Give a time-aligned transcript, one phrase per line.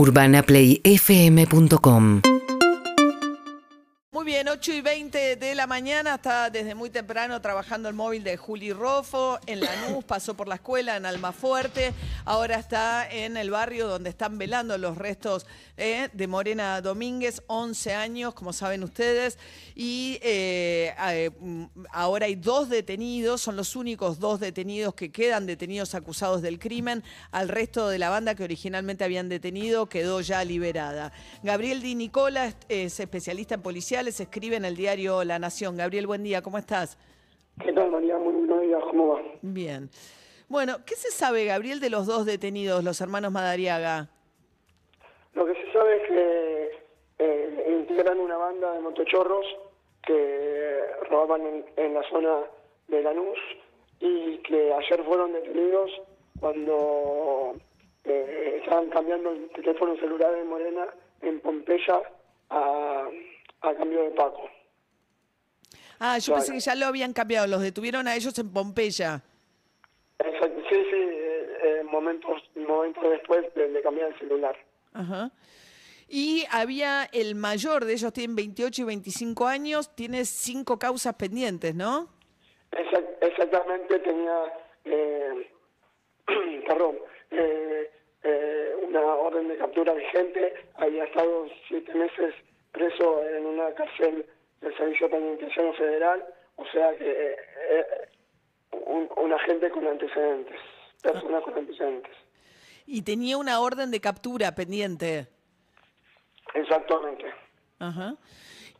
[0.00, 2.39] UrbanaPlayFM.com
[4.42, 8.38] bien, 8 y 20 de la mañana, está desde muy temprano trabajando el móvil de
[8.38, 11.92] Juli Rofo en Lanús, pasó por la escuela en Almafuerte,
[12.24, 17.94] ahora está en el barrio donde están velando los restos eh, de Morena Domínguez, 11
[17.94, 19.38] años, como saben ustedes,
[19.74, 25.44] y eh, eh, mm, ahora hay dos detenidos, son los únicos dos detenidos que quedan
[25.44, 30.42] detenidos acusados del crimen, al resto de la banda que originalmente habían detenido quedó ya
[30.44, 31.12] liberada.
[31.42, 35.76] Gabriel Di Nicola es especialista en policiales, escribe en el diario La Nación.
[35.76, 36.96] Gabriel, buen día, ¿cómo estás?
[37.60, 38.16] ¿Qué tal, María?
[38.16, 39.22] Muy buenos días, ¿cómo va?
[39.42, 39.90] Bien.
[40.48, 44.08] Bueno, ¿qué se sabe, Gabriel, de los dos detenidos, los hermanos Madariaga?
[45.34, 46.70] Lo que se sabe es que
[47.18, 49.44] eh, integran una banda de motochorros
[50.06, 52.42] que robaban en, en la zona
[52.86, 53.38] de Lanús
[53.98, 55.90] y que ayer fueron detenidos
[56.38, 57.56] cuando
[58.04, 60.86] eh, estaban cambiando el teléfono celular de Morena
[61.20, 62.00] en Pompeya
[62.50, 63.08] a,
[63.62, 64.48] a cambio de Paco.
[65.98, 69.22] Ah, yo pensé que ya lo habían cambiado, los detuvieron a ellos en Pompeya.
[70.18, 74.56] Exacto, sí, sí, eh, eh, momentos, momentos después de, de cambiar el celular.
[74.94, 75.30] Ajá.
[76.08, 81.74] Y había el mayor de ellos, tienen 28 y 25 años, tiene cinco causas pendientes,
[81.74, 82.08] ¿no?
[82.72, 84.42] Exact- exactamente tenía,
[84.86, 85.50] eh,
[86.66, 86.98] perdón,
[87.30, 87.90] eh,
[88.22, 92.34] eh, una orden de captura vigente, había estado siete meses
[92.72, 94.26] preso en una cárcel
[94.60, 96.24] del Servicio Penitenciario Federal,
[96.56, 97.36] o sea que eh,
[97.70, 97.84] eh,
[98.72, 100.60] un, un agente con antecedentes,
[101.02, 102.12] persona con antecedentes.
[102.86, 105.28] Y tenía una orden de captura pendiente.
[106.54, 107.24] Exactamente.
[107.78, 108.16] Ajá.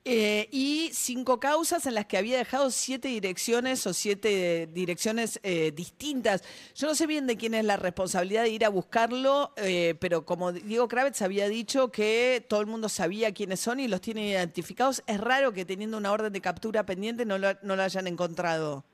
[0.06, 5.72] Eh, y cinco causas en las que había dejado siete direcciones o siete direcciones eh,
[5.72, 6.42] distintas.
[6.74, 10.24] Yo no sé bien de quién es la responsabilidad de ir a buscarlo, eh, pero
[10.24, 14.26] como Diego Kravitz había dicho que todo el mundo sabía quiénes son y los tiene
[14.26, 18.06] identificados, es raro que teniendo una orden de captura pendiente no lo, no lo hayan
[18.06, 18.84] encontrado.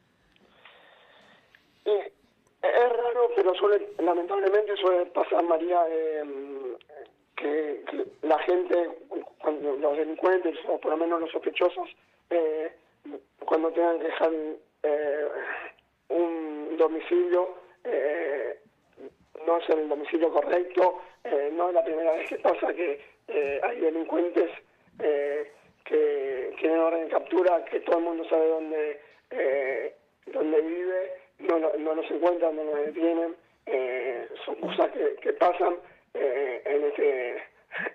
[1.84, 1.92] Sí,
[2.62, 6.24] es raro, pero suele, lamentablemente suele pasar, María, eh,
[7.36, 7.84] que
[8.22, 8.90] la gente,
[9.46, 11.88] cuando los delincuentes, o por lo menos los sospechosos,
[12.30, 12.72] eh,
[13.44, 14.32] cuando tengan que dejar
[14.82, 15.28] eh,
[16.08, 18.58] un domicilio, eh,
[19.46, 23.60] no es el domicilio correcto, eh, no es la primera vez que pasa que eh,
[23.62, 24.50] hay delincuentes
[24.98, 29.00] que tienen orden de captura, que todo el mundo sabe dónde,
[30.26, 33.36] dónde vive, no, no los encuentran, no los detienen,
[34.44, 35.76] son cosas que, que pasan
[36.14, 37.42] en este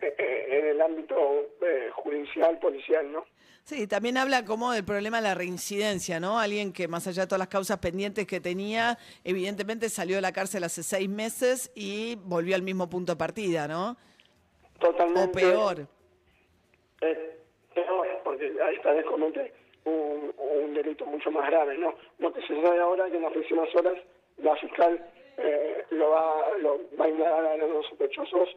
[0.17, 1.16] en el ámbito
[1.62, 3.25] eh, judicial, policial, ¿no?
[3.63, 6.39] Sí, también habla como del problema de la reincidencia, ¿no?
[6.39, 10.31] Alguien que más allá de todas las causas pendientes que tenía, evidentemente salió de la
[10.31, 13.97] cárcel hace seis meses y volvió al mismo punto de partida, ¿no?
[14.79, 15.22] Totalmente.
[15.22, 15.88] O peor.
[17.01, 17.38] Eh,
[17.75, 19.53] peor, porque ahí está vez comete
[19.85, 21.94] un, un delito mucho más grave, ¿no?
[22.18, 23.97] Lo que se sabe ahora es que en las próximas horas
[24.38, 25.06] la fiscal
[25.38, 28.50] eh, lo, va, lo va a indagar a los dos sospechosos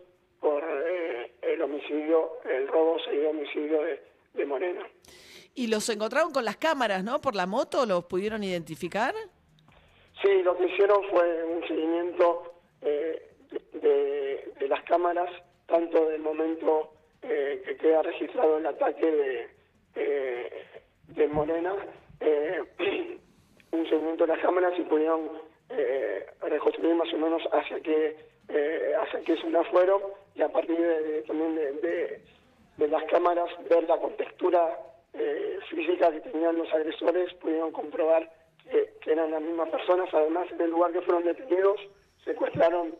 [1.64, 4.02] homicidio, el robo seguido homicidio de,
[4.34, 4.86] de Morena.
[5.54, 7.20] Y los encontraron con las cámaras, ¿no?
[7.20, 9.14] Por la moto, ¿los pudieron identificar?
[10.22, 13.30] Sí, lo que hicieron fue un seguimiento eh,
[13.72, 15.30] de, de las cámaras,
[15.66, 16.92] tanto del momento
[17.22, 19.48] eh, que queda registrado el ataque de,
[19.94, 20.66] eh,
[21.08, 21.74] de Morena,
[22.20, 22.62] eh,
[23.72, 25.30] un seguimiento de las cámaras y pudieron
[25.70, 28.16] eh, reconstruir más o menos hacia qué,
[28.48, 30.00] eh, hacia qué zona fueron
[30.34, 32.20] y a partir de, también de, de-
[32.76, 34.76] de las cámaras ver la contextura
[35.12, 38.28] eh, física que tenían los agresores, pudieron comprobar
[38.68, 40.12] que, que eran las mismas personas.
[40.12, 41.80] Además, en el lugar que fueron detenidos,
[42.24, 42.96] secuestraron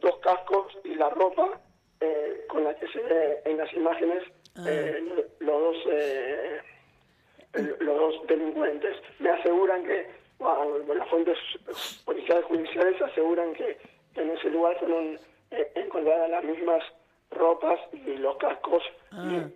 [0.00, 1.60] dos cascos y la ropa
[2.00, 4.22] eh, con la que se ve en las imágenes
[4.66, 5.02] eh,
[5.40, 6.60] los dos eh,
[7.80, 8.96] los dos delincuentes.
[9.18, 10.06] Me aseguran que,
[10.38, 11.36] bueno, las fuentes
[12.04, 13.76] policiales judiciales aseguran que,
[14.14, 15.18] que en ese lugar fueron
[15.50, 16.82] eh, encontradas las mismas
[17.30, 18.82] ropas y los cascos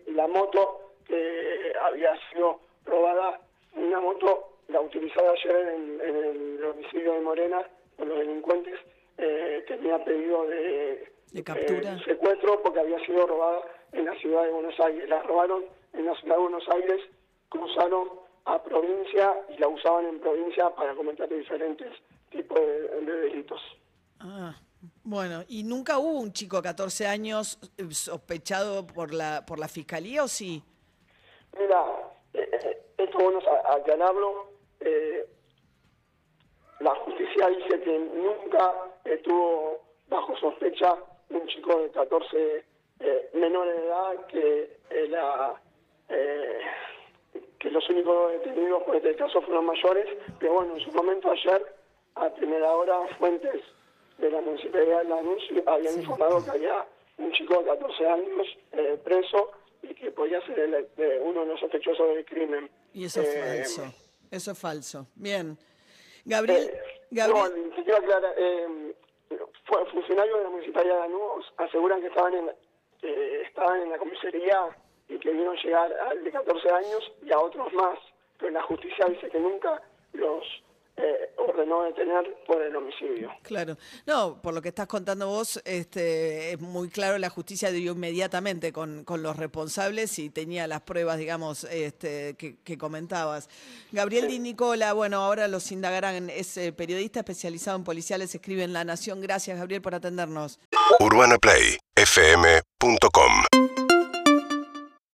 [0.07, 3.41] y la moto que había sido robada,
[3.75, 7.67] una moto la utilizada ayer en, en el homicidio de Morena
[7.97, 8.79] por los delincuentes,
[9.19, 11.95] eh, tenía pedido de, ¿De captura?
[11.95, 13.63] eh, secuestro porque había sido robada
[13.93, 15.09] en la ciudad de Buenos Aires.
[15.09, 17.01] La robaron en la ciudad de Buenos Aires,
[17.49, 18.09] cruzaron
[18.47, 21.93] a provincia y la usaban en provincia para cometer diferentes
[22.31, 23.61] tipos de, de delitos.
[24.21, 24.55] Ah,
[25.05, 29.69] bueno, ¿y nunca hubo un chico de 14 años eh, sospechado por la, por la
[29.69, 30.63] fiscalía o sí?
[31.59, 31.85] Mira,
[32.35, 34.51] eh, eh, esto bueno a- aclararlo.
[34.81, 35.27] Eh,
[36.81, 38.73] la justicia dice que nunca
[39.05, 40.95] estuvo bajo sospecha
[41.29, 42.65] un chico de 14
[43.01, 45.61] eh, menor de edad que la
[47.59, 50.07] que los únicos detenidos por este caso fueron mayores,
[50.39, 51.77] pero bueno, en su momento ayer,
[52.15, 53.61] a primera hora, fuentes
[54.21, 56.87] de la Municipalidad de Lanús habían informado que había
[57.19, 59.51] un chico de 14 años eh, preso
[59.83, 60.89] y que podía ser
[61.23, 62.71] uno de los sospechosos del crimen.
[62.93, 63.95] Y eso es eh, falso,
[64.31, 65.07] eso es falso.
[65.15, 65.57] Bien.
[66.25, 66.69] Gabriel...
[66.69, 66.81] Eh,
[67.11, 67.71] Gabriel...
[67.71, 68.35] No, quiero aclarar,
[69.93, 72.51] funcionarios de la Municipalidad de Lanús aseguran que estaban en,
[73.47, 74.77] estaban en la comisaría
[75.09, 77.99] y que vieron llegar al de 14 años y a otros más,
[78.39, 79.83] pero la justicia dice que nunca
[80.13, 80.45] los
[81.03, 83.31] eh, ordenó detener por el homicidio.
[83.43, 83.77] Claro.
[84.07, 88.73] No, por lo que estás contando vos, este, es muy claro, la justicia dio inmediatamente
[88.73, 93.49] con, con los responsables y tenía las pruebas, digamos, este, que, comentabas.
[93.93, 98.73] Gabriel Di Nicola, bueno, ahora los indagarán, es eh, periodista especializado en policiales, escribe en
[98.73, 99.21] La Nación.
[99.21, 100.59] Gracias, Gabriel, por atendernos.
[101.41, 103.70] Play, fm.com